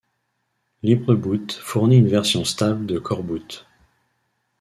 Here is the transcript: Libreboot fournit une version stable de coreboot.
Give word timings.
Libreboot 0.81 1.51
fournit 1.53 1.99
une 1.99 2.07
version 2.07 2.43
stable 2.43 2.87
de 2.87 2.97
coreboot. 2.97 3.67